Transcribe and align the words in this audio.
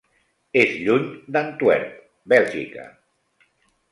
És 0.61 0.71
lluny 0.85 1.05
d'Antwerp, 1.35 1.93
Bèlgica. 2.33 2.87